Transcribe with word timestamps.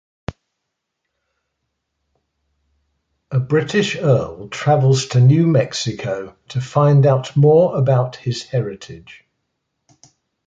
A 3.29 3.39
British 3.39 3.95
earl 3.97 4.47
travels 4.49 5.05
to 5.09 5.21
New 5.21 5.45
Mexico 5.45 6.35
to 6.47 6.59
find 6.59 7.05
out 7.05 7.37
more 7.37 7.77
about 7.77 8.15
his 8.15 8.41
heritage. 8.41 9.23